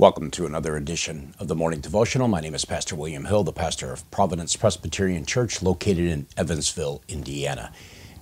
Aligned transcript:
Welcome 0.00 0.30
to 0.30 0.46
another 0.46 0.78
edition 0.78 1.34
of 1.38 1.48
the 1.48 1.54
Morning 1.54 1.80
Devotional. 1.80 2.26
My 2.26 2.40
name 2.40 2.54
is 2.54 2.64
Pastor 2.64 2.96
William 2.96 3.26
Hill, 3.26 3.44
the 3.44 3.52
pastor 3.52 3.92
of 3.92 4.10
Providence 4.10 4.56
Presbyterian 4.56 5.26
Church 5.26 5.60
located 5.60 6.06
in 6.06 6.26
Evansville, 6.38 7.02
Indiana. 7.06 7.70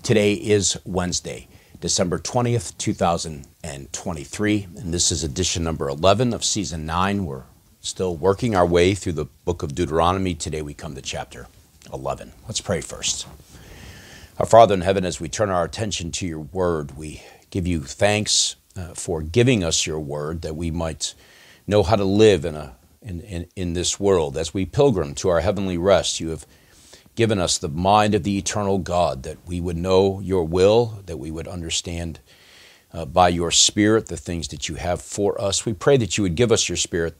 Today 0.02 0.32
is 0.32 0.76
Wednesday, 0.84 1.46
December 1.80 2.18
20th, 2.18 2.76
2023, 2.78 4.66
and 4.76 4.92
this 4.92 5.12
is 5.12 5.22
edition 5.22 5.62
number 5.62 5.88
11 5.88 6.34
of 6.34 6.44
season 6.44 6.84
9. 6.84 7.24
We're 7.24 7.44
still 7.80 8.16
working 8.16 8.56
our 8.56 8.66
way 8.66 8.96
through 8.96 9.12
the 9.12 9.26
book 9.44 9.62
of 9.62 9.76
Deuteronomy. 9.76 10.34
Today 10.34 10.62
we 10.62 10.74
come 10.74 10.96
to 10.96 11.00
chapter 11.00 11.46
11. 11.92 12.32
Let's 12.48 12.60
pray 12.60 12.80
first. 12.80 13.28
Our 14.38 14.46
Father 14.46 14.74
in 14.74 14.80
heaven, 14.80 15.04
as 15.04 15.20
we 15.20 15.28
turn 15.28 15.48
our 15.48 15.62
attention 15.62 16.10
to 16.10 16.26
your 16.26 16.40
word, 16.40 16.96
we 16.96 17.22
give 17.50 17.68
you 17.68 17.82
thanks 17.82 18.56
uh, 18.76 18.94
for 18.94 19.22
giving 19.22 19.62
us 19.62 19.86
your 19.86 20.00
word 20.00 20.42
that 20.42 20.56
we 20.56 20.72
might 20.72 21.14
know 21.68 21.82
how 21.82 21.96
to 21.96 22.04
live 22.04 22.44
in, 22.44 22.56
a, 22.56 22.74
in, 23.02 23.20
in, 23.20 23.46
in 23.54 23.72
this 23.74 24.00
world. 24.00 24.36
As 24.36 24.52
we 24.52 24.64
pilgrim 24.64 25.14
to 25.16 25.28
our 25.28 25.40
heavenly 25.40 25.78
rest, 25.78 26.18
you 26.18 26.30
have 26.30 26.46
given 27.14 27.38
us 27.38 27.58
the 27.58 27.68
mind 27.68 28.14
of 28.14 28.22
the 28.22 28.38
eternal 28.38 28.78
God, 28.78 29.22
that 29.24 29.38
we 29.46 29.60
would 29.60 29.76
know 29.76 30.20
your 30.20 30.44
will, 30.44 31.02
that 31.06 31.18
we 31.18 31.30
would 31.30 31.46
understand 31.46 32.20
uh, 32.92 33.04
by 33.04 33.28
your 33.28 33.50
Spirit 33.50 34.06
the 34.06 34.16
things 34.16 34.48
that 34.48 34.68
you 34.68 34.76
have 34.76 35.02
for 35.02 35.38
us. 35.40 35.66
We 35.66 35.74
pray 35.74 35.96
that 35.98 36.16
you 36.16 36.22
would 36.22 36.36
give 36.36 36.50
us 36.50 36.68
your 36.68 36.76
Spirit 36.76 37.16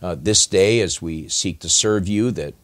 uh, 0.00 0.16
this 0.18 0.46
day 0.46 0.80
as 0.80 1.02
we 1.02 1.28
seek 1.28 1.60
to 1.60 1.68
serve 1.68 2.08
you, 2.08 2.30
that 2.30 2.54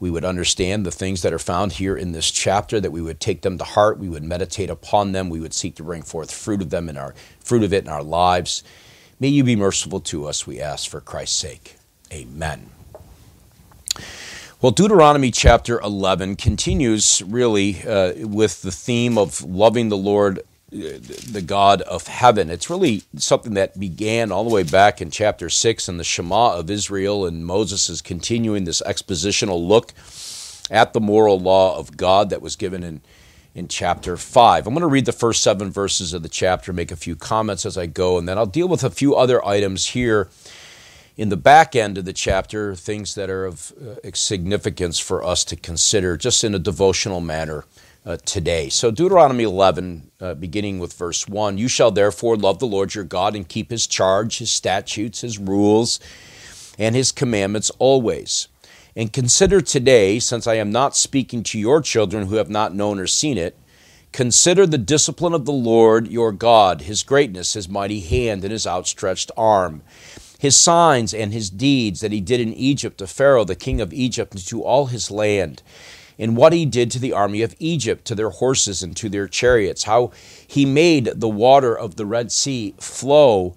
we 0.00 0.10
would 0.10 0.24
understand 0.24 0.84
the 0.84 0.90
things 0.90 1.20
that 1.22 1.32
are 1.32 1.38
found 1.38 1.72
here 1.72 1.96
in 1.96 2.12
this 2.12 2.30
chapter, 2.30 2.80
that 2.80 2.90
we 2.90 3.02
would 3.02 3.20
take 3.20 3.42
them 3.42 3.58
to 3.58 3.64
heart, 3.64 3.98
we 3.98 4.08
would 4.08 4.24
meditate 4.24 4.70
upon 4.70 5.12
them, 5.12 5.28
we 5.28 5.40
would 5.40 5.52
seek 5.52 5.76
to 5.76 5.84
bring 5.84 6.02
forth 6.02 6.32
fruit 6.32 6.62
of 6.62 6.70
them 6.70 6.88
in 6.88 6.96
our 6.96 7.14
fruit 7.38 7.62
of 7.62 7.72
it 7.72 7.84
in 7.84 7.90
our 7.90 8.02
lives. 8.02 8.64
May 9.20 9.28
you 9.28 9.44
be 9.44 9.54
merciful 9.54 10.00
to 10.00 10.24
us, 10.24 10.46
we 10.46 10.62
ask 10.62 10.88
for 10.88 11.02
Christ's 11.02 11.38
sake. 11.38 11.76
Amen. 12.10 12.70
Well, 14.62 14.72
Deuteronomy 14.72 15.30
chapter 15.30 15.78
11 15.78 16.36
continues 16.36 17.20
really 17.26 17.82
uh, 17.86 18.26
with 18.26 18.62
the 18.62 18.72
theme 18.72 19.18
of 19.18 19.42
loving 19.42 19.90
the 19.90 19.96
Lord, 19.98 20.38
uh, 20.38 20.42
the 20.72 21.44
God 21.44 21.82
of 21.82 22.06
heaven. 22.06 22.48
It's 22.48 22.70
really 22.70 23.02
something 23.14 23.52
that 23.54 23.78
began 23.78 24.32
all 24.32 24.44
the 24.44 24.54
way 24.54 24.62
back 24.62 25.02
in 25.02 25.10
chapter 25.10 25.50
6 25.50 25.86
in 25.86 25.98
the 25.98 26.04
Shema 26.04 26.54
of 26.54 26.70
Israel, 26.70 27.26
and 27.26 27.44
Moses 27.44 27.90
is 27.90 28.00
continuing 28.00 28.64
this 28.64 28.80
expositional 28.86 29.62
look 29.62 29.92
at 30.70 30.94
the 30.94 31.00
moral 31.00 31.38
law 31.38 31.76
of 31.76 31.98
God 31.98 32.30
that 32.30 32.40
was 32.40 32.56
given 32.56 32.82
in 32.82 33.02
in 33.54 33.68
chapter 33.68 34.16
5. 34.16 34.66
I'm 34.66 34.74
going 34.74 34.82
to 34.82 34.86
read 34.86 35.06
the 35.06 35.12
first 35.12 35.42
seven 35.42 35.70
verses 35.70 36.12
of 36.12 36.22
the 36.22 36.28
chapter, 36.28 36.72
make 36.72 36.92
a 36.92 36.96
few 36.96 37.16
comments 37.16 37.66
as 37.66 37.76
I 37.76 37.86
go, 37.86 38.18
and 38.18 38.28
then 38.28 38.38
I'll 38.38 38.46
deal 38.46 38.68
with 38.68 38.84
a 38.84 38.90
few 38.90 39.14
other 39.14 39.44
items 39.44 39.88
here 39.88 40.28
in 41.16 41.28
the 41.28 41.36
back 41.36 41.74
end 41.74 41.98
of 41.98 42.04
the 42.04 42.12
chapter, 42.12 42.74
things 42.74 43.14
that 43.14 43.28
are 43.28 43.44
of 43.44 43.72
uh, 43.82 44.10
significance 44.14 44.98
for 44.98 45.24
us 45.24 45.44
to 45.44 45.56
consider 45.56 46.16
just 46.16 46.44
in 46.44 46.54
a 46.54 46.58
devotional 46.58 47.20
manner. 47.20 47.64
Uh, 48.02 48.16
today. 48.24 48.70
So, 48.70 48.90
Deuteronomy 48.90 49.44
11, 49.44 50.10
uh, 50.20 50.32
beginning 50.32 50.78
with 50.78 50.94
verse 50.94 51.28
1 51.28 51.58
You 51.58 51.68
shall 51.68 51.90
therefore 51.90 52.34
love 52.34 52.58
the 52.58 52.66
Lord 52.66 52.94
your 52.94 53.04
God 53.04 53.36
and 53.36 53.46
keep 53.46 53.70
his 53.70 53.86
charge, 53.86 54.38
his 54.38 54.50
statutes, 54.50 55.20
his 55.20 55.38
rules, 55.38 56.00
and 56.78 56.94
his 56.94 57.12
commandments 57.12 57.70
always 57.78 58.48
and 58.96 59.12
consider 59.12 59.60
today, 59.60 60.18
since 60.18 60.46
I 60.46 60.54
am 60.54 60.70
not 60.70 60.96
speaking 60.96 61.42
to 61.44 61.58
your 61.58 61.80
children 61.80 62.26
who 62.26 62.36
have 62.36 62.50
not 62.50 62.74
known 62.74 62.98
or 62.98 63.06
seen 63.06 63.38
it, 63.38 63.56
consider 64.12 64.66
the 64.66 64.78
discipline 64.78 65.32
of 65.32 65.44
the 65.44 65.52
Lord 65.52 66.08
your 66.08 66.32
God, 66.32 66.82
his 66.82 67.02
greatness, 67.02 67.54
his 67.54 67.68
mighty 67.68 68.00
hand, 68.00 68.42
and 68.44 68.52
his 68.52 68.66
outstretched 68.66 69.30
arm, 69.36 69.82
his 70.38 70.56
signs 70.56 71.14
and 71.14 71.32
his 71.32 71.50
deeds 71.50 72.00
that 72.00 72.12
he 72.12 72.20
did 72.20 72.40
in 72.40 72.52
Egypt 72.54 72.98
to 72.98 73.06
Pharaoh, 73.06 73.44
the 73.44 73.54
king 73.54 73.80
of 73.80 73.92
Egypt, 73.92 74.34
and 74.34 74.46
to 74.46 74.62
all 74.64 74.86
his 74.86 75.10
land 75.10 75.62
and 76.20 76.36
what 76.36 76.52
he 76.52 76.66
did 76.66 76.90
to 76.90 76.98
the 76.98 77.14
army 77.14 77.40
of 77.40 77.54
Egypt, 77.58 78.04
to 78.04 78.14
their 78.14 78.28
horses 78.28 78.82
and 78.82 78.94
to 78.94 79.08
their 79.08 79.26
chariots, 79.26 79.84
how 79.84 80.12
he 80.46 80.66
made 80.66 81.06
the 81.16 81.28
water 81.28 81.76
of 81.76 81.96
the 81.96 82.04
Red 82.04 82.30
Sea 82.30 82.74
flow, 82.78 83.56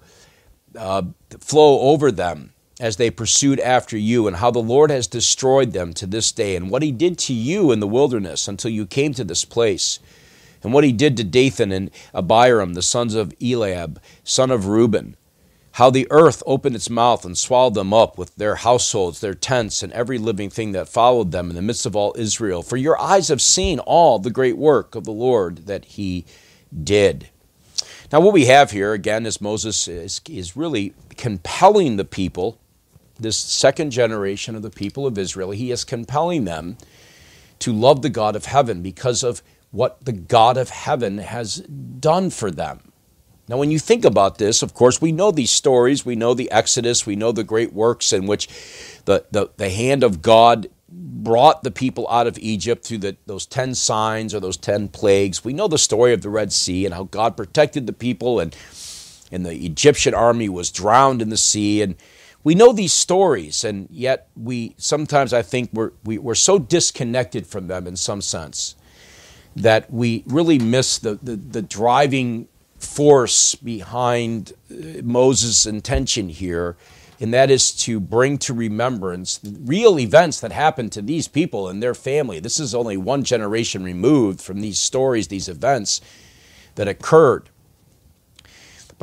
uh, 0.76 1.02
flow 1.38 1.80
over 1.80 2.10
them, 2.10 2.54
as 2.80 2.96
they 2.96 3.10
pursued 3.10 3.60
after 3.60 3.96
you, 3.96 4.26
and 4.26 4.36
how 4.36 4.50
the 4.50 4.58
Lord 4.58 4.90
has 4.90 5.06
destroyed 5.06 5.72
them 5.72 5.92
to 5.94 6.06
this 6.06 6.32
day, 6.32 6.56
and 6.56 6.70
what 6.70 6.82
he 6.82 6.90
did 6.90 7.18
to 7.20 7.32
you 7.32 7.70
in 7.70 7.80
the 7.80 7.86
wilderness 7.86 8.48
until 8.48 8.70
you 8.70 8.86
came 8.86 9.14
to 9.14 9.24
this 9.24 9.44
place, 9.44 10.00
and 10.62 10.72
what 10.72 10.84
he 10.84 10.92
did 10.92 11.16
to 11.16 11.24
Dathan 11.24 11.70
and 11.70 11.90
Abiram, 12.12 12.74
the 12.74 12.82
sons 12.82 13.14
of 13.14 13.32
Eliab, 13.40 14.00
son 14.24 14.50
of 14.50 14.66
Reuben, 14.66 15.16
how 15.72 15.90
the 15.90 16.06
earth 16.10 16.42
opened 16.46 16.76
its 16.76 16.88
mouth 16.88 17.24
and 17.24 17.36
swallowed 17.36 17.74
them 17.74 17.92
up 17.92 18.16
with 18.16 18.34
their 18.36 18.56
households, 18.56 19.20
their 19.20 19.34
tents, 19.34 19.82
and 19.82 19.92
every 19.92 20.18
living 20.18 20.48
thing 20.48 20.72
that 20.72 20.88
followed 20.88 21.32
them 21.32 21.50
in 21.50 21.56
the 21.56 21.62
midst 21.62 21.84
of 21.84 21.94
all 21.96 22.14
Israel. 22.16 22.62
For 22.62 22.76
your 22.76 23.00
eyes 23.00 23.28
have 23.28 23.42
seen 23.42 23.80
all 23.80 24.18
the 24.18 24.30
great 24.30 24.56
work 24.56 24.94
of 24.94 25.04
the 25.04 25.12
Lord 25.12 25.66
that 25.66 25.84
he 25.84 26.24
did. 26.82 27.28
Now, 28.12 28.20
what 28.20 28.32
we 28.32 28.46
have 28.46 28.70
here, 28.70 28.92
again, 28.92 29.26
is 29.26 29.40
Moses 29.40 29.88
is, 29.88 30.20
is 30.28 30.56
really 30.56 30.94
compelling 31.16 31.96
the 31.96 32.04
people 32.04 32.58
this 33.18 33.36
second 33.36 33.90
generation 33.90 34.54
of 34.54 34.62
the 34.62 34.70
people 34.70 35.06
of 35.06 35.18
Israel, 35.18 35.50
he 35.50 35.70
is 35.70 35.84
compelling 35.84 36.44
them 36.44 36.76
to 37.60 37.72
love 37.72 38.02
the 38.02 38.10
God 38.10 38.36
of 38.36 38.46
heaven 38.46 38.82
because 38.82 39.22
of 39.22 39.42
what 39.70 40.04
the 40.04 40.12
God 40.12 40.56
of 40.56 40.70
heaven 40.70 41.18
has 41.18 41.56
done 41.58 42.30
for 42.30 42.50
them. 42.50 42.92
Now, 43.48 43.58
when 43.58 43.70
you 43.70 43.78
think 43.78 44.04
about 44.04 44.38
this, 44.38 44.62
of 44.62 44.72
course, 44.72 45.02
we 45.02 45.12
know 45.12 45.30
these 45.30 45.50
stories. 45.50 46.06
We 46.06 46.16
know 46.16 46.32
the 46.32 46.50
Exodus. 46.50 47.04
We 47.04 47.16
know 47.16 47.30
the 47.30 47.44
great 47.44 47.74
works 47.74 48.12
in 48.12 48.26
which 48.26 48.48
the, 49.04 49.26
the, 49.30 49.50
the 49.56 49.68
hand 49.68 50.02
of 50.02 50.22
God 50.22 50.68
brought 50.88 51.62
the 51.62 51.70
people 51.70 52.08
out 52.08 52.26
of 52.26 52.38
Egypt 52.38 52.86
through 52.86 52.98
the, 52.98 53.16
those 53.26 53.44
10 53.46 53.74
signs 53.74 54.34
or 54.34 54.40
those 54.40 54.56
10 54.56 54.88
plagues. 54.88 55.44
We 55.44 55.52
know 55.52 55.68
the 55.68 55.76
story 55.76 56.14
of 56.14 56.22
the 56.22 56.30
Red 56.30 56.52
Sea 56.52 56.86
and 56.86 56.94
how 56.94 57.04
God 57.04 57.36
protected 57.36 57.86
the 57.86 57.92
people, 57.92 58.40
and, 58.40 58.56
and 59.30 59.44
the 59.44 59.66
Egyptian 59.66 60.14
army 60.14 60.48
was 60.48 60.70
drowned 60.70 61.20
in 61.20 61.28
the 61.28 61.36
sea. 61.36 61.82
And, 61.82 61.96
we 62.44 62.54
know 62.54 62.72
these 62.72 62.92
stories, 62.92 63.64
and 63.64 63.88
yet 63.90 64.28
we 64.36 64.74
sometimes 64.76 65.32
I 65.32 65.40
think 65.42 65.70
we're, 65.72 65.92
we, 66.04 66.18
are 66.18 66.20
we 66.20 66.32
are 66.32 66.36
so 66.36 66.58
disconnected 66.58 67.46
from 67.46 67.66
them 67.66 67.86
in 67.86 67.96
some 67.96 68.20
sense 68.20 68.76
that 69.56 69.90
we 69.90 70.22
really 70.26 70.58
miss 70.58 70.98
the, 70.98 71.14
the, 71.22 71.36
the 71.36 71.62
driving 71.62 72.48
force 72.78 73.54
behind 73.54 74.52
uh, 74.70 75.00
Moses' 75.02 75.64
intention 75.64 76.28
here, 76.28 76.76
and 77.18 77.32
that 77.32 77.50
is 77.50 77.72
to 77.72 77.98
bring 77.98 78.36
to 78.38 78.52
remembrance 78.52 79.40
real 79.42 79.98
events 79.98 80.40
that 80.40 80.52
happened 80.52 80.92
to 80.92 81.02
these 81.02 81.28
people 81.28 81.68
and 81.68 81.82
their 81.82 81.94
family. 81.94 82.40
This 82.40 82.60
is 82.60 82.74
only 82.74 82.98
one 82.98 83.24
generation 83.24 83.82
removed 83.82 84.42
from 84.42 84.60
these 84.60 84.78
stories, 84.78 85.28
these 85.28 85.48
events 85.48 86.02
that 86.74 86.88
occurred. 86.88 87.48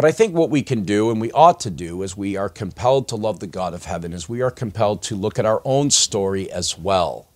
But 0.01 0.07
I 0.07 0.13
think 0.13 0.34
what 0.34 0.50
we 0.50 0.63
can 0.63 0.81
do 0.81 1.12
and 1.12 1.22
we 1.22 1.31
ought 1.31 1.59
to 1.59 1.69
do 1.69 2.03
as 2.03 2.17
we 2.17 2.35
are 2.35 2.50
compelled 2.50 3.07
to 3.09 3.16
love 3.16 3.39
the 3.39 3.45
God 3.45 3.75
of 3.75 3.85
heaven 3.85 4.13
is 4.13 4.28
we 4.28 4.41
are 4.41 4.50
compelled 4.50 5.03
to 5.03 5.16
look 5.16 5.38
at 5.38 5.45
our 5.45 5.62
own 5.63 5.91
story 5.91 6.51
as 6.51 6.75
well. 6.75 7.28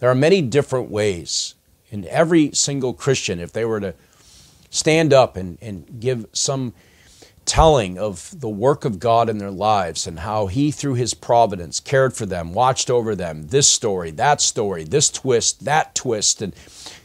There 0.00 0.10
are 0.10 0.14
many 0.16 0.42
different 0.42 0.90
ways. 0.90 1.54
And 1.92 2.04
every 2.06 2.50
single 2.50 2.94
Christian, 2.94 3.38
if 3.38 3.52
they 3.52 3.64
were 3.64 3.78
to 3.78 3.94
stand 4.70 5.12
up 5.12 5.36
and, 5.36 5.56
and 5.60 6.00
give 6.00 6.26
some 6.32 6.74
telling 7.48 7.98
of 7.98 8.38
the 8.38 8.48
work 8.48 8.84
of 8.84 9.00
God 9.00 9.30
in 9.30 9.38
their 9.38 9.50
lives 9.50 10.06
and 10.06 10.20
how 10.20 10.46
He, 10.46 10.70
through 10.70 10.94
His 10.94 11.14
providence, 11.14 11.80
cared 11.80 12.14
for 12.14 12.26
them, 12.26 12.52
watched 12.52 12.90
over 12.90 13.16
them, 13.16 13.48
this 13.48 13.68
story, 13.68 14.10
that 14.12 14.40
story, 14.42 14.84
this 14.84 15.08
twist, 15.08 15.64
that 15.64 15.94
twist, 15.94 16.42
and 16.42 16.54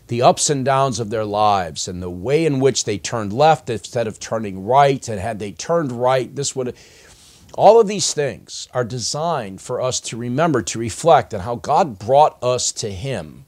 the 0.07 0.21
ups 0.21 0.49
and 0.49 0.65
downs 0.65 0.99
of 0.99 1.09
their 1.09 1.23
lives 1.23 1.87
and 1.87 2.03
the 2.03 2.09
way 2.09 2.45
in 2.45 2.59
which 2.59 2.83
they 2.83 2.97
turned 2.97 3.31
left 3.31 3.69
instead 3.69 4.05
of 4.05 4.19
turning 4.19 4.65
right. 4.65 5.07
And 5.07 5.19
had 5.19 5.39
they 5.39 5.53
turned 5.53 5.93
right, 5.93 6.35
this 6.35 6.55
would 6.55 6.75
all 7.55 7.79
of 7.79 7.87
these 7.87 8.13
things 8.13 8.67
are 8.73 8.83
designed 8.83 9.61
for 9.61 9.79
us 9.79 9.99
to 10.01 10.17
remember, 10.17 10.61
to 10.63 10.79
reflect 10.79 11.33
on 11.33 11.41
how 11.41 11.55
God 11.55 11.99
brought 11.99 12.41
us 12.43 12.71
to 12.73 12.91
Him. 12.91 13.45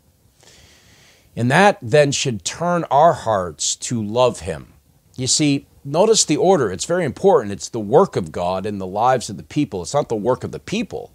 And 1.36 1.52
that 1.52 1.78
then 1.82 2.14
should 2.14 2.46
turn 2.46 2.86
our 2.86 3.14
hearts 3.14 3.76
to 3.76 4.02
love 4.02 4.42
Him. 4.42 4.74
You 5.18 5.28
see, 5.28 5.68
notice 5.86 6.26
the 6.26 6.38
order. 6.38 6.72
It's 6.72 6.86
very 6.86 7.06
important. 7.06 7.54
It's 7.54 7.70
the 7.70 7.80
work 7.80 8.16
of 8.16 8.32
God 8.32 8.66
in 8.66 8.80
the 8.80 8.88
lives 8.88 9.30
of 9.30 9.38
the 9.38 9.44
people, 9.44 9.84
it's 9.84 9.94
not 9.94 10.10
the 10.10 10.16
work 10.16 10.44
of 10.44 10.52
the 10.52 10.60
people. 10.60 11.14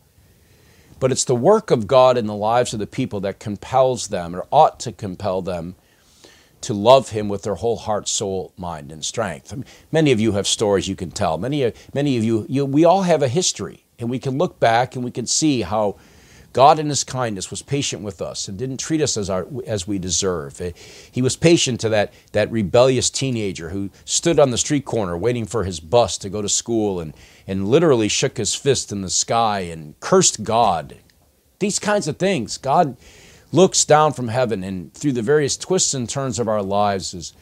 But 0.99 1.11
it's 1.11 1.25
the 1.25 1.35
work 1.35 1.71
of 1.71 1.87
God 1.87 2.19
in 2.19 2.27
the 2.27 2.35
lives 2.35 2.75
of 2.75 2.79
the 2.79 2.87
people 2.87 3.21
that 3.21 3.41
compels 3.41 4.09
them, 4.09 4.37
or 4.37 4.47
ought 4.53 4.79
to 4.81 4.93
compel 4.93 5.41
them, 5.41 5.75
to 6.61 6.75
love 6.75 7.11
Him 7.11 7.29
with 7.29 7.43
their 7.43 7.55
whole 7.55 7.77
heart, 7.77 8.07
soul, 8.07 8.53
mind, 8.59 8.93
and 8.93 9.03
strength. 9.03 9.55
Many 9.91 10.13
of 10.13 10.21
you 10.21 10.33
have 10.33 10.47
stories 10.47 10.89
you 10.89 10.97
can 10.97 11.11
tell. 11.11 11.39
Many, 11.39 11.73
many 11.95 12.19
of 12.19 12.25
you, 12.25 12.45
you, 12.51 12.67
we 12.67 12.85
all 12.85 13.03
have 13.03 13.23
a 13.23 13.29
history, 13.29 13.87
and 13.99 14.11
we 14.11 14.19
can 14.19 14.37
look 14.37 14.61
back 14.61 14.95
and 14.95 15.03
we 15.03 15.11
can 15.11 15.27
see 15.27 15.63
how 15.63 15.97
God, 16.53 16.81
in 16.81 16.89
His 16.89 17.05
kindness, 17.05 17.51
was 17.51 17.63
patient 17.63 18.03
with 18.03 18.21
us 18.21 18.49
and 18.49 18.59
didn't 18.59 18.79
treat 18.79 19.01
us 19.01 19.17
as, 19.17 19.31
our, 19.31 19.47
as 19.67 19.87
we 19.87 19.99
deserve. 19.99 20.61
Eh, 20.61 20.73
he 21.11 21.23
was 21.23 21.37
patient 21.37 21.81
to 21.81 21.89
that, 21.91 22.13
that 22.33 22.51
rebellious 22.51 23.09
teenager 23.09 23.71
who 23.71 23.91
stood 24.05 24.41
on 24.41 24.51
the 24.51 24.59
street 24.59 24.85
corner 24.85 25.17
waiting 25.17 25.47
for 25.47 25.65
his 25.65 25.79
bus 25.79 26.19
to 26.19 26.29
go 26.29 26.43
to 26.43 26.49
school 26.49 26.99
and, 26.99 27.15
and 27.47 27.69
literally 27.69 28.09
shook 28.09 28.37
his 28.37 28.55
fist 28.55 28.91
in 28.91 29.03
the 29.03 29.11
sky 29.11 29.61
and 29.61 29.99
cursed 30.01 30.43
God. 30.43 30.97
These 31.61 31.79
kinds 31.79 32.09
of 32.09 32.17
things. 32.17 32.59
God 32.59 32.97
looks 33.53 33.85
down 33.85 34.13
from 34.13 34.29
heaven 34.29 34.65
and 34.65 34.93
through 34.93 35.13
the 35.13 35.23
various 35.23 35.57
twists 35.57 35.95
and 35.95 36.09
turns 36.09 36.39
of 36.39 36.49
our 36.49 36.63
lives 36.63 37.15
is, 37.15 37.33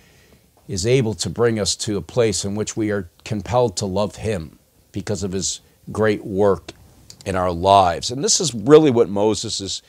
is 0.67 0.87
able 0.87 1.15
to 1.15 1.31
bring 1.31 1.59
us 1.59 1.75
to 1.77 1.97
a 1.97 2.03
place 2.03 2.45
in 2.45 2.55
which 2.55 2.77
we 2.77 2.91
are 2.91 3.11
compelled 3.25 3.77
to 3.79 3.87
love 3.87 4.17
Him 4.17 4.59
because 4.93 5.23
of 5.23 5.33
His 5.33 5.61
great 5.91 6.25
work 6.25 6.73
in 7.25 7.37
our 7.37 7.53
lives. 7.53 8.11
And 8.11 8.23
this 8.23 8.41
is 8.41 8.55
really 8.55 8.91
what 8.91 9.09
Moses 9.09 9.61
is 9.61 9.82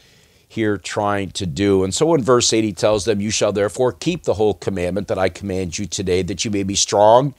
here 0.48 0.78
trying 0.78 1.30
to 1.32 1.46
do. 1.46 1.84
And 1.84 1.94
so 1.94 2.14
in 2.16 2.24
verse 2.24 2.52
8, 2.52 2.64
he 2.64 2.74
tells 2.74 3.06
them, 3.06 3.22
You 3.22 3.30
shall 3.32 3.52
therefore 3.52 3.92
keep 3.92 4.24
the 4.24 4.34
whole 4.34 4.56
commandment 4.56 5.08
that 5.08 5.20
I 5.20 5.30
command 5.30 5.78
you 5.78 5.86
today, 5.86 6.24
that 6.24 6.44
you 6.44 6.52
may 6.52 6.64
be 6.64 6.76
strong 6.76 7.36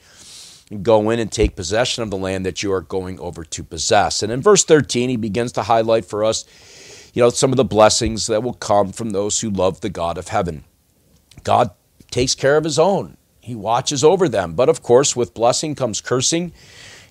and 0.71 0.83
go 0.83 1.09
in 1.09 1.19
and 1.19 1.29
take 1.29 1.57
possession 1.57 2.01
of 2.01 2.09
the 2.09 2.17
land 2.17 2.45
that 2.45 2.63
you 2.63 2.71
are 2.71 2.81
going 2.81 3.19
over 3.19 3.43
to 3.43 3.63
possess. 3.63 4.23
And 4.23 4.31
in 4.31 4.41
verse 4.41 4.63
13, 4.63 5.09
he 5.09 5.17
begins 5.17 5.51
to 5.53 5.63
highlight 5.63 6.05
for 6.05 6.23
us, 6.23 6.45
you 7.13 7.21
know, 7.21 7.29
some 7.29 7.51
of 7.51 7.57
the 7.57 7.65
blessings 7.65 8.27
that 8.27 8.41
will 8.41 8.53
come 8.53 8.93
from 8.93 9.09
those 9.09 9.41
who 9.41 9.49
love 9.49 9.81
the 9.81 9.89
God 9.89 10.17
of 10.17 10.29
heaven. 10.29 10.63
God 11.43 11.71
takes 12.09 12.33
care 12.33 12.55
of 12.55 12.63
his 12.63 12.79
own. 12.79 13.17
He 13.41 13.55
watches 13.55 14.03
over 14.03 14.29
them. 14.29 14.53
But 14.53 14.69
of 14.69 14.81
course, 14.81 15.15
with 15.15 15.33
blessing 15.33 15.75
comes 15.75 15.99
cursing. 15.99 16.53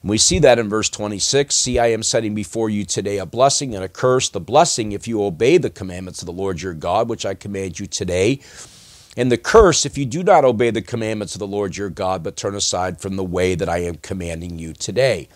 And 0.02 0.11
we 0.11 0.19
see 0.19 0.38
that 0.41 0.58
in 0.58 0.69
verse 0.69 0.88
26 0.88 1.55
See, 1.55 1.79
I 1.79 1.88
am 1.88 2.02
setting 2.02 2.35
before 2.35 2.70
you 2.70 2.85
today 2.85 3.19
a 3.19 3.26
blessing 3.26 3.75
and 3.75 3.85
a 3.85 3.88
curse. 3.88 4.29
The 4.29 4.41
blessing, 4.41 4.93
if 4.93 5.06
you 5.06 5.23
obey 5.23 5.58
the 5.58 5.70
commandments 5.70 6.23
of 6.23 6.26
the 6.26 6.32
Lord 6.32 6.62
your 6.62 6.75
God, 6.75 7.08
which 7.08 7.26
I 7.26 7.35
command 7.35 7.79
you 7.79 7.87
today. 7.87 8.41
And 9.17 9.31
the 9.31 9.37
curse, 9.37 9.85
if 9.85 9.99
you 9.99 10.06
do 10.06 10.23
not 10.23 10.44
obey 10.44 10.70
the 10.70 10.82
commandments 10.82 11.35
of 11.35 11.41
the 11.41 11.47
Lord 11.47 11.76
your 11.76 11.91
God, 11.91 12.23
but 12.23 12.37
turn 12.37 12.55
aside 12.55 13.00
from 13.00 13.17
the 13.17 13.25
way 13.25 13.55
that 13.55 13.69
I 13.69 13.79
am 13.79 13.97
commanding 13.97 14.58
you 14.58 14.73
today. 14.73 15.29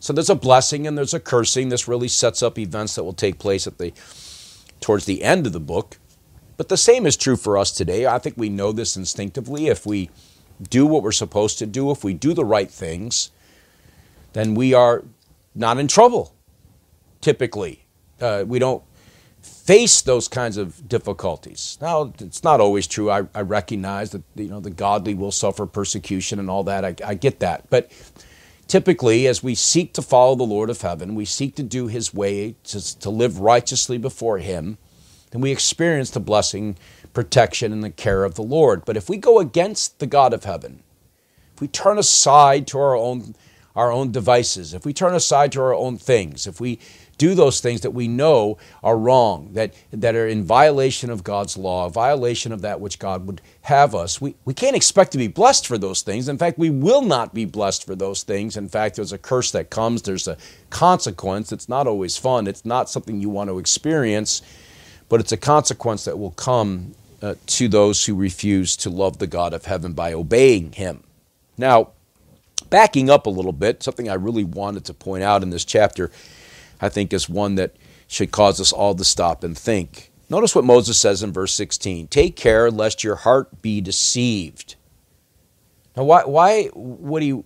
So 0.00 0.12
there's 0.12 0.30
a 0.30 0.34
blessing 0.34 0.86
and 0.86 0.98
there's 0.98 1.14
a 1.14 1.20
cursing. 1.20 1.68
This 1.68 1.86
really 1.86 2.08
sets 2.08 2.42
up 2.42 2.58
events 2.58 2.96
that 2.96 3.04
will 3.04 3.12
take 3.12 3.38
place 3.38 3.66
at 3.66 3.78
the 3.78 3.92
towards 4.80 5.04
the 5.04 5.22
end 5.22 5.46
of 5.46 5.52
the 5.52 5.60
book. 5.60 5.98
But 6.56 6.68
the 6.68 6.76
same 6.76 7.06
is 7.06 7.16
true 7.16 7.36
for 7.36 7.56
us 7.56 7.70
today. 7.70 8.06
I 8.06 8.18
think 8.18 8.36
we 8.36 8.48
know 8.48 8.72
this 8.72 8.96
instinctively. 8.96 9.68
If 9.68 9.86
we 9.86 10.10
do 10.70 10.86
what 10.86 11.04
we're 11.04 11.12
supposed 11.12 11.58
to 11.60 11.66
do, 11.66 11.90
if 11.92 12.02
we 12.02 12.14
do 12.14 12.34
the 12.34 12.44
right 12.44 12.70
things, 12.70 13.30
then 14.32 14.54
we 14.54 14.74
are 14.74 15.04
not 15.54 15.78
in 15.78 15.88
trouble, 15.88 16.34
typically. 17.20 17.84
Uh, 18.20 18.44
we 18.46 18.58
don't 18.58 18.82
face 19.42 20.00
those 20.02 20.28
kinds 20.28 20.56
of 20.56 20.88
difficulties. 20.88 21.78
Now, 21.80 22.12
it's 22.18 22.44
not 22.44 22.60
always 22.60 22.86
true. 22.86 23.10
I, 23.10 23.26
I, 23.34 23.42
recognize 23.42 24.12
that 24.12 24.22
you 24.36 24.48
know 24.48 24.60
the 24.60 24.70
godly 24.70 25.14
will 25.14 25.32
suffer 25.32 25.66
persecution 25.66 26.38
and 26.38 26.48
all 26.48 26.64
that. 26.64 26.84
I, 26.84 26.94
I 27.04 27.14
get 27.14 27.40
that, 27.40 27.68
but 27.68 27.90
typically, 28.68 29.26
as 29.26 29.42
we 29.42 29.54
seek 29.54 29.92
to 29.94 30.02
follow 30.02 30.34
the 30.34 30.44
Lord 30.44 30.70
of 30.70 30.80
Heaven, 30.80 31.14
we 31.14 31.24
seek 31.24 31.56
to 31.56 31.62
do 31.62 31.88
His 31.88 32.14
way, 32.14 32.54
to, 32.64 32.98
to 33.00 33.10
live 33.10 33.40
righteously 33.40 33.98
before 33.98 34.38
Him, 34.38 34.78
then 35.30 35.40
we 35.40 35.50
experience 35.50 36.10
the 36.10 36.20
blessing, 36.20 36.76
protection, 37.12 37.72
and 37.72 37.82
the 37.82 37.90
care 37.90 38.24
of 38.24 38.34
the 38.34 38.42
Lord. 38.42 38.84
But 38.84 38.96
if 38.96 39.08
we 39.08 39.16
go 39.16 39.38
against 39.38 39.98
the 39.98 40.06
God 40.06 40.32
of 40.32 40.44
Heaven, 40.44 40.82
if 41.54 41.60
we 41.60 41.68
turn 41.68 41.98
aside 41.98 42.66
to 42.68 42.78
our 42.78 42.96
own 42.96 43.34
our 43.74 43.90
own 43.90 44.12
devices, 44.12 44.74
if 44.74 44.84
we 44.84 44.92
turn 44.92 45.14
aside 45.14 45.52
to 45.52 45.60
our 45.60 45.74
own 45.74 45.96
things, 45.96 46.46
if 46.46 46.60
we 46.60 46.78
do 47.18 47.34
those 47.34 47.60
things 47.60 47.82
that 47.82 47.92
we 47.92 48.08
know 48.08 48.58
are 48.82 48.96
wrong, 48.96 49.50
that, 49.52 49.72
that 49.92 50.16
are 50.16 50.26
in 50.26 50.42
violation 50.42 51.08
of 51.08 51.22
God's 51.22 51.56
law, 51.56 51.88
violation 51.88 52.52
of 52.52 52.62
that 52.62 52.80
which 52.80 52.98
God 52.98 53.26
would 53.26 53.40
have 53.62 53.94
us, 53.94 54.20
we, 54.20 54.34
we 54.44 54.54
can't 54.54 54.74
expect 54.74 55.12
to 55.12 55.18
be 55.18 55.28
blessed 55.28 55.66
for 55.66 55.78
those 55.78 56.02
things. 56.02 56.28
In 56.28 56.36
fact, 56.36 56.58
we 56.58 56.70
will 56.70 57.02
not 57.02 57.32
be 57.32 57.44
blessed 57.44 57.86
for 57.86 57.94
those 57.94 58.24
things. 58.24 58.56
In 58.56 58.68
fact, 58.68 58.96
there's 58.96 59.12
a 59.12 59.18
curse 59.18 59.52
that 59.52 59.70
comes, 59.70 60.02
there's 60.02 60.26
a 60.26 60.36
consequence. 60.70 61.52
It's 61.52 61.68
not 61.68 61.86
always 61.86 62.16
fun, 62.16 62.46
it's 62.46 62.64
not 62.64 62.90
something 62.90 63.20
you 63.20 63.30
want 63.30 63.50
to 63.50 63.58
experience, 63.58 64.42
but 65.08 65.20
it's 65.20 65.32
a 65.32 65.36
consequence 65.36 66.04
that 66.06 66.18
will 66.18 66.32
come 66.32 66.94
uh, 67.22 67.36
to 67.46 67.68
those 67.68 68.04
who 68.04 68.16
refuse 68.16 68.76
to 68.78 68.90
love 68.90 69.18
the 69.18 69.28
God 69.28 69.54
of 69.54 69.66
heaven 69.66 69.92
by 69.92 70.12
obeying 70.12 70.72
Him. 70.72 71.04
Now, 71.56 71.90
Backing 72.72 73.10
up 73.10 73.26
a 73.26 73.30
little 73.30 73.52
bit, 73.52 73.82
something 73.82 74.08
I 74.08 74.14
really 74.14 74.44
wanted 74.44 74.86
to 74.86 74.94
point 74.94 75.22
out 75.22 75.42
in 75.42 75.50
this 75.50 75.66
chapter, 75.66 76.10
I 76.80 76.88
think, 76.88 77.12
is 77.12 77.28
one 77.28 77.56
that 77.56 77.76
should 78.06 78.30
cause 78.30 78.62
us 78.62 78.72
all 78.72 78.94
to 78.94 79.04
stop 79.04 79.44
and 79.44 79.56
think. 79.56 80.10
Notice 80.30 80.54
what 80.54 80.64
Moses 80.64 80.98
says 80.98 81.22
in 81.22 81.34
verse 81.34 81.52
16 81.52 82.06
Take 82.06 82.34
care 82.34 82.70
lest 82.70 83.04
your 83.04 83.16
heart 83.16 83.60
be 83.60 83.82
deceived. 83.82 84.76
Now, 85.94 86.04
why, 86.04 86.24
why 86.24 86.70
would 86.72 87.22
he 87.22 87.42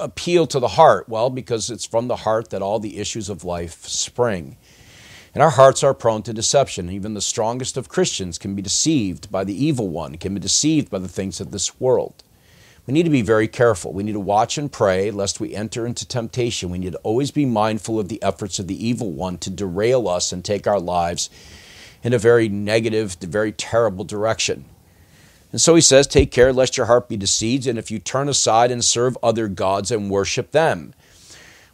appeal 0.00 0.48
to 0.48 0.58
the 0.58 0.66
heart? 0.66 1.08
Well, 1.08 1.30
because 1.30 1.70
it's 1.70 1.86
from 1.86 2.08
the 2.08 2.16
heart 2.16 2.50
that 2.50 2.62
all 2.62 2.80
the 2.80 2.98
issues 2.98 3.28
of 3.28 3.44
life 3.44 3.86
spring. 3.86 4.56
And 5.34 5.40
our 5.40 5.50
hearts 5.50 5.84
are 5.84 5.94
prone 5.94 6.24
to 6.24 6.32
deception. 6.32 6.90
Even 6.90 7.14
the 7.14 7.20
strongest 7.20 7.76
of 7.76 7.88
Christians 7.88 8.38
can 8.38 8.56
be 8.56 8.62
deceived 8.62 9.30
by 9.30 9.44
the 9.44 9.64
evil 9.64 9.88
one, 9.88 10.16
can 10.16 10.34
be 10.34 10.40
deceived 10.40 10.90
by 10.90 10.98
the 10.98 11.06
things 11.06 11.40
of 11.40 11.52
this 11.52 11.78
world. 11.78 12.24
We 12.86 12.94
need 12.94 13.04
to 13.04 13.10
be 13.10 13.22
very 13.22 13.46
careful. 13.46 13.92
We 13.92 14.02
need 14.02 14.12
to 14.12 14.20
watch 14.20 14.58
and 14.58 14.70
pray 14.70 15.10
lest 15.10 15.38
we 15.38 15.54
enter 15.54 15.86
into 15.86 16.06
temptation. 16.06 16.70
We 16.70 16.78
need 16.78 16.92
to 16.92 16.98
always 16.98 17.30
be 17.30 17.46
mindful 17.46 18.00
of 18.00 18.08
the 18.08 18.20
efforts 18.22 18.58
of 18.58 18.66
the 18.66 18.86
evil 18.86 19.12
one 19.12 19.38
to 19.38 19.50
derail 19.50 20.08
us 20.08 20.32
and 20.32 20.44
take 20.44 20.66
our 20.66 20.80
lives 20.80 21.30
in 22.02 22.12
a 22.12 22.18
very 22.18 22.48
negative, 22.48 23.14
very 23.20 23.52
terrible 23.52 24.04
direction. 24.04 24.64
And 25.52 25.60
so 25.60 25.74
he 25.74 25.80
says, 25.80 26.06
Take 26.06 26.32
care 26.32 26.52
lest 26.52 26.76
your 26.76 26.86
heart 26.86 27.08
be 27.08 27.16
deceived, 27.16 27.66
and 27.66 27.78
if 27.78 27.90
you 27.90 27.98
turn 27.98 28.28
aside 28.28 28.70
and 28.70 28.84
serve 28.84 29.16
other 29.22 29.46
gods 29.46 29.90
and 29.92 30.10
worship 30.10 30.50
them. 30.50 30.94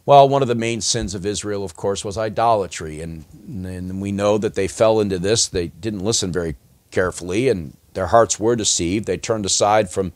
Well, 0.05 0.27
one 0.27 0.41
of 0.41 0.47
the 0.47 0.55
main 0.55 0.81
sins 0.81 1.15
of 1.15 1.25
Israel, 1.25 1.63
of 1.63 1.75
course, 1.75 2.03
was 2.03 2.17
idolatry. 2.17 3.01
And, 3.01 3.25
and 3.47 4.01
we 4.01 4.11
know 4.11 4.37
that 4.37 4.55
they 4.55 4.67
fell 4.67 4.99
into 4.99 5.17
this. 5.17 5.47
They 5.47 5.67
didn't 5.67 6.03
listen 6.03 6.31
very 6.31 6.55
carefully, 6.91 7.47
and 7.47 7.77
their 7.93 8.07
hearts 8.07 8.39
were 8.39 8.55
deceived. 8.55 9.05
They 9.05 9.17
turned 9.17 9.45
aside 9.45 9.89
from 9.89 10.13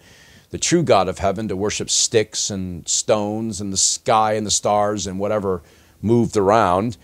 the 0.53 0.59
true 0.59 0.83
God 0.83 1.07
of 1.09 1.17
heaven 1.17 1.47
to 1.47 1.55
worship 1.55 1.89
sticks 1.89 2.51
and 2.51 2.87
stones 2.87 3.59
and 3.59 3.73
the 3.73 3.77
sky 3.77 4.33
and 4.33 4.45
the 4.45 4.51
stars 4.51 5.07
and 5.07 5.17
whatever 5.17 5.63
moved 5.99 6.37
around 6.37 6.95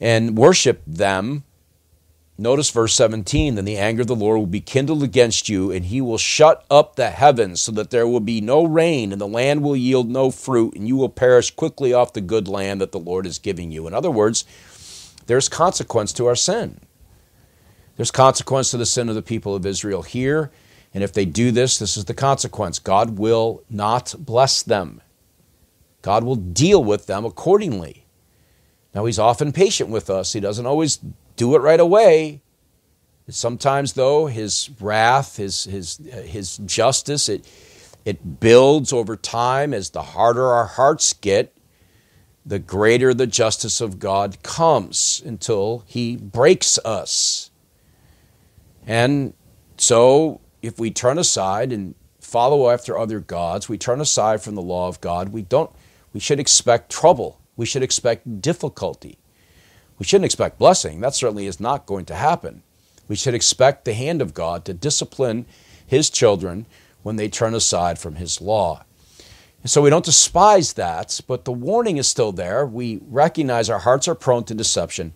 and 0.00 0.38
worship 0.38 0.80
them. 0.86 1.42
Notice 2.38 2.70
verse 2.70 2.94
17 2.94 3.56
Then 3.56 3.64
the 3.64 3.76
anger 3.76 4.02
of 4.02 4.06
the 4.06 4.14
Lord 4.14 4.38
will 4.38 4.46
be 4.46 4.60
kindled 4.60 5.02
against 5.02 5.48
you, 5.48 5.72
and 5.72 5.86
he 5.86 6.00
will 6.00 6.18
shut 6.18 6.64
up 6.70 6.94
the 6.94 7.10
heavens 7.10 7.60
so 7.60 7.72
that 7.72 7.90
there 7.90 8.06
will 8.06 8.20
be 8.20 8.40
no 8.40 8.64
rain, 8.64 9.10
and 9.10 9.20
the 9.20 9.26
land 9.26 9.64
will 9.64 9.74
yield 9.74 10.08
no 10.08 10.30
fruit, 10.30 10.76
and 10.76 10.86
you 10.86 10.94
will 10.94 11.08
perish 11.08 11.50
quickly 11.50 11.92
off 11.92 12.12
the 12.12 12.20
good 12.20 12.46
land 12.46 12.80
that 12.80 12.92
the 12.92 13.00
Lord 13.00 13.26
is 13.26 13.40
giving 13.40 13.72
you. 13.72 13.88
In 13.88 13.92
other 13.92 14.08
words, 14.08 14.44
there's 15.26 15.48
consequence 15.48 16.12
to 16.12 16.26
our 16.26 16.36
sin. 16.36 16.78
There's 17.96 18.12
consequence 18.12 18.70
to 18.70 18.76
the 18.76 18.86
sin 18.86 19.08
of 19.08 19.16
the 19.16 19.22
people 19.22 19.56
of 19.56 19.66
Israel 19.66 20.02
here 20.02 20.52
and 20.94 21.04
if 21.04 21.12
they 21.12 21.24
do 21.24 21.50
this, 21.50 21.78
this 21.78 21.96
is 21.96 22.06
the 22.06 22.14
consequence 22.14 22.78
God 22.78 23.18
will 23.18 23.62
not 23.68 24.14
bless 24.18 24.62
them. 24.62 25.00
God 26.02 26.24
will 26.24 26.36
deal 26.36 26.82
with 26.82 27.06
them 27.06 27.24
accordingly. 27.24 28.06
Now, 28.94 29.04
He's 29.04 29.18
often 29.18 29.52
patient 29.52 29.90
with 29.90 30.08
us, 30.08 30.32
He 30.32 30.40
doesn't 30.40 30.66
always 30.66 30.98
do 31.36 31.54
it 31.54 31.60
right 31.60 31.80
away. 31.80 32.40
Sometimes, 33.28 33.92
though, 33.92 34.26
His 34.26 34.70
wrath, 34.80 35.36
His, 35.36 35.64
his, 35.64 36.00
uh, 36.12 36.22
his 36.22 36.56
justice, 36.58 37.28
it, 37.28 37.46
it 38.06 38.40
builds 38.40 38.92
over 38.92 39.16
time 39.16 39.74
as 39.74 39.90
the 39.90 40.02
harder 40.02 40.46
our 40.46 40.64
hearts 40.64 41.12
get, 41.12 41.54
the 42.46 42.58
greater 42.58 43.12
the 43.12 43.26
justice 43.26 43.82
of 43.82 43.98
God 43.98 44.42
comes 44.42 45.22
until 45.26 45.84
He 45.86 46.16
breaks 46.16 46.78
us. 46.86 47.50
And 48.86 49.34
so 49.76 50.40
if 50.62 50.78
we 50.78 50.90
turn 50.90 51.18
aside 51.18 51.72
and 51.72 51.94
follow 52.20 52.70
after 52.70 52.98
other 52.98 53.20
gods, 53.20 53.68
we 53.68 53.78
turn 53.78 54.00
aside 54.00 54.42
from 54.42 54.54
the 54.54 54.62
law 54.62 54.88
of 54.88 55.00
God, 55.00 55.30
we 55.30 55.42
don't 55.42 55.70
we 56.12 56.20
should 56.20 56.40
expect 56.40 56.90
trouble. 56.90 57.40
We 57.56 57.66
should 57.66 57.82
expect 57.82 58.40
difficulty. 58.40 59.18
We 59.98 60.06
shouldn't 60.06 60.24
expect 60.24 60.58
blessing. 60.58 61.00
That 61.00 61.14
certainly 61.14 61.46
is 61.46 61.60
not 61.60 61.86
going 61.86 62.06
to 62.06 62.14
happen. 62.14 62.62
We 63.08 63.16
should 63.16 63.34
expect 63.34 63.84
the 63.84 63.94
hand 63.94 64.22
of 64.22 64.34
God 64.34 64.64
to 64.64 64.74
discipline 64.74 65.46
his 65.86 66.10
children 66.10 66.66
when 67.02 67.16
they 67.16 67.28
turn 67.28 67.54
aside 67.54 67.98
from 67.98 68.16
his 68.16 68.40
law. 68.40 68.84
And 69.62 69.70
so 69.70 69.82
we 69.82 69.90
don't 69.90 70.04
despise 70.04 70.74
that, 70.74 71.20
but 71.26 71.44
the 71.44 71.52
warning 71.52 71.96
is 71.96 72.06
still 72.06 72.32
there. 72.32 72.64
We 72.64 73.00
recognize 73.08 73.68
our 73.68 73.80
hearts 73.80 74.06
are 74.06 74.14
prone 74.14 74.44
to 74.44 74.54
deception. 74.54 75.14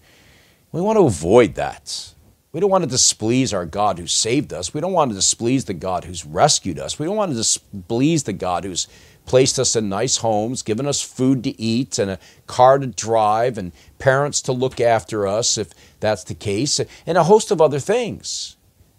We 0.73 0.81
want 0.81 0.99
to 0.99 1.07
avoid 1.07 1.55
that. 1.55 2.13
We 2.53 2.61
don't 2.61 2.71
want 2.71 2.85
to 2.85 2.91
displease 2.91 3.55
our 3.55 3.65
God 3.65 3.99
who 3.99 4.07
saved 4.07 4.53
us. 4.53 4.75
We 4.75 4.83
don't 4.83 4.93
want 4.93 5.11
to 5.11 5.15
displease 5.15 5.65
the 5.65 5.75
God 5.75 6.05
who's 6.05 6.27
rescued 6.27 6.79
us. 6.79 6.99
We 6.99 7.07
don't 7.07 7.17
want 7.17 7.31
to 7.31 7.37
displease 7.37 8.25
the 8.25 8.35
God 8.35 8.65
who's 8.65 8.89
placed 9.25 9.59
us 9.59 9.75
in 9.75 9.89
nice 9.89 10.19
homes, 10.19 10.63
given 10.63 10.87
us 10.87 11.01
food 11.01 11.43
to 11.45 11.61
eat 11.61 11.99
and 11.99 12.11
a 12.11 12.19
car 12.47 12.79
to 12.79 12.87
drive 12.87 13.57
and 13.57 13.73
parents 13.99 14.43
to 14.43 14.53
look 14.53 14.81
after 14.81 15.27
us 15.27 15.57
if 15.57 15.71
that's 16.01 16.25
the 16.25 16.35
case, 16.35 16.79
and 17.07 17.17
a 17.17 17.25
host 17.25 17.51
of 17.51 17.63
other 17.63 17.79
things. 17.79 18.57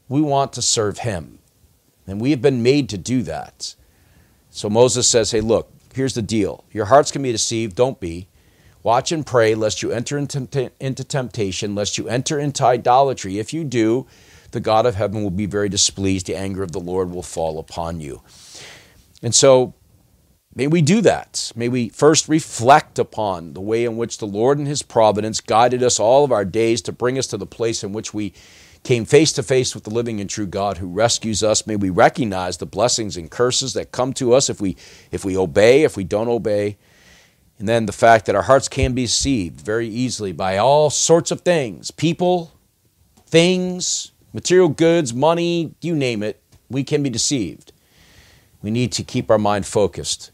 We 0.09 0.21
want 0.21 0.53
to 0.53 0.61
serve 0.61 0.99
Him. 0.99 1.37
And 2.07 2.19
we 2.19 2.31
have 2.31 2.41
been 2.41 2.63
made 2.63 2.89
to 2.89 2.97
do 2.97 3.21
that. 3.23 3.75
So 4.49 4.69
Moses 4.69 5.07
says, 5.07 5.31
Hey, 5.31 5.41
look, 5.41 5.71
here's 5.93 6.15
the 6.15 6.21
deal. 6.21 6.63
Your 6.71 6.85
hearts 6.85 7.11
can 7.11 7.21
be 7.21 7.31
deceived, 7.31 7.75
don't 7.75 7.99
be. 7.99 8.27
Watch 8.83 9.13
and 9.13 9.25
pray 9.25 9.55
lest 9.55 9.81
you 9.81 9.91
enter 9.91 10.17
into, 10.17 11.03
temptation, 11.03 11.73
lest 11.73 11.97
you 11.97 12.09
enter 12.09 12.37
into 12.37 12.65
idolatry. 12.65 13.39
If 13.39 13.53
you 13.53 13.63
do, 13.63 14.05
the 14.51 14.59
God 14.59 14.85
of 14.85 14.95
heaven 14.95 15.23
will 15.23 15.31
be 15.31 15.45
very 15.45 15.69
displeased. 15.69 16.27
The 16.27 16.35
anger 16.35 16.63
of 16.63 16.73
the 16.73 16.81
Lord 16.81 17.09
will 17.09 17.23
fall 17.23 17.59
upon 17.59 18.01
you. 18.01 18.21
And 19.21 19.33
so, 19.33 19.73
may 20.53 20.67
we 20.67 20.81
do 20.81 20.99
that. 20.99 21.53
May 21.55 21.69
we 21.69 21.89
first 21.89 22.27
reflect 22.27 22.99
upon 22.99 23.53
the 23.53 23.61
way 23.61 23.85
in 23.85 23.95
which 23.95 24.17
the 24.17 24.27
Lord 24.27 24.57
and 24.57 24.67
His 24.67 24.81
providence 24.81 25.39
guided 25.39 25.81
us 25.81 25.97
all 25.97 26.25
of 26.25 26.33
our 26.33 26.45
days 26.45 26.81
to 26.81 26.91
bring 26.91 27.17
us 27.17 27.27
to 27.27 27.37
the 27.37 27.45
place 27.45 27.85
in 27.85 27.93
which 27.93 28.13
we 28.13 28.33
came 28.83 29.05
face 29.05 29.31
to 29.31 29.43
face 29.43 29.73
with 29.73 29.85
the 29.85 29.89
living 29.89 30.19
and 30.19 30.29
true 30.29 30.45
God 30.45 30.79
who 30.79 30.87
rescues 30.87 31.41
us. 31.41 31.65
May 31.65 31.77
we 31.77 31.89
recognize 31.89 32.57
the 32.57 32.65
blessings 32.65 33.15
and 33.15 33.31
curses 33.31 33.73
that 33.75 33.93
come 33.93 34.11
to 34.15 34.33
us 34.33 34.49
if 34.49 34.59
we, 34.59 34.75
if 35.09 35.23
we 35.23 35.37
obey, 35.37 35.83
if 35.83 35.95
we 35.95 36.03
don't 36.03 36.27
obey. 36.27 36.75
And 37.59 37.67
then 37.67 37.85
the 37.85 37.93
fact 37.93 38.25
that 38.25 38.35
our 38.35 38.43
hearts 38.43 38.67
can 38.67 38.93
be 38.93 39.03
deceived 39.03 39.61
very 39.61 39.87
easily 39.87 40.31
by 40.31 40.57
all 40.57 40.89
sorts 40.89 41.31
of 41.31 41.41
things 41.41 41.91
people, 41.91 42.51
things, 43.25 44.11
material 44.33 44.69
goods, 44.69 45.13
money, 45.13 45.75
you 45.81 45.95
name 45.95 46.23
it. 46.23 46.41
We 46.69 46.83
can 46.83 47.03
be 47.03 47.09
deceived. 47.09 47.71
We 48.61 48.71
need 48.71 48.91
to 48.93 49.03
keep 49.03 49.29
our 49.29 49.37
mind 49.37 49.65
focused 49.65 50.31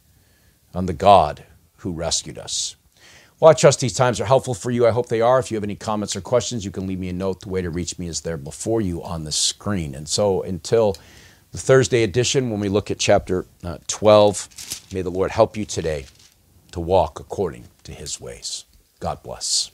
on 0.74 0.86
the 0.86 0.94
God 0.94 1.44
who 1.78 1.92
rescued 1.92 2.38
us. 2.38 2.76
Well, 3.40 3.50
I 3.50 3.54
trust 3.54 3.80
these 3.80 3.94
times 3.94 4.20
are 4.20 4.26
helpful 4.26 4.54
for 4.54 4.70
you. 4.70 4.86
I 4.86 4.92
hope 4.92 5.08
they 5.08 5.22
are. 5.22 5.40
If 5.40 5.50
you 5.50 5.56
have 5.56 5.64
any 5.64 5.76
comments 5.76 6.16
or 6.16 6.22
questions, 6.22 6.66
you 6.66 6.72
can 6.72 6.88
leave 6.88 7.00
me 7.00 7.10
a 7.10 7.14
note. 7.14 7.42
The 7.42 7.50
way 7.50 7.62
to 7.62 7.70
reach 7.70 7.98
me 7.98 8.08
is 8.08 8.22
there 8.22 8.38
before 8.38 8.82
you 8.82 9.02
on 9.02 9.24
the 9.24 9.32
screen. 9.32 9.96
And 9.96 10.08
so 10.08 10.44
until 10.44 10.98
the 11.52 11.58
Thursday 11.58 12.04
edition, 12.04 12.50
when 12.50 12.60
we 12.60 12.70
look 12.70 12.92
at 12.92 13.00
chapter 13.00 13.46
uh, 13.64 13.78
12, 13.88 14.90
may 14.94 15.02
the 15.02 15.10
Lord 15.10 15.32
help 15.32 15.56
you 15.56 15.66
today 15.66 16.06
to 16.72 16.80
walk 16.80 17.20
according 17.20 17.66
to 17.84 17.92
his 17.94 18.20
ways. 18.22 18.66
God 19.00 19.24
bless. 19.24 19.72